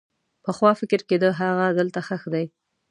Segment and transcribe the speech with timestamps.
[0.43, 2.45] پخوا فکر کېده هغه دلته ښخ دی.